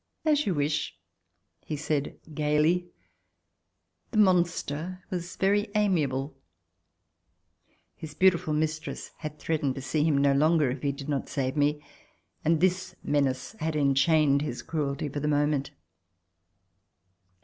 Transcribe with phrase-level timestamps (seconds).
[0.25, 0.97] "As you wish,"
[1.77, 2.87] said he, gayly.
[4.09, 6.35] The monster was very amiable.
[7.95, 10.71] His beautiful mistress had threatened to see Ci68] DECISION TO LEAVE FRANCE him no longer
[10.71, 11.83] ii he did not save me,
[12.43, 15.69] and this menace had enchained his cruelty for the moment.